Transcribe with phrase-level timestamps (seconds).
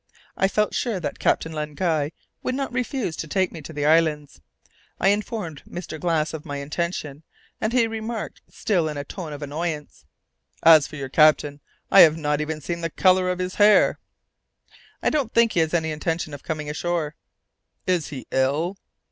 [0.35, 2.11] I felt sure that Captain Len Guy
[2.41, 4.41] would not refuse to take me to the islands.
[4.99, 5.99] I informed Mr.
[5.99, 7.21] Glass of my intention,
[7.61, 10.03] and he remarked, still in a tone of annoyance,
[10.63, 11.59] "As for your captain,
[11.91, 13.99] I have not even seen the colour of his hair."
[15.03, 17.13] "I don't think he has any intention of coming ashore."
[17.85, 18.77] "Is he ill?"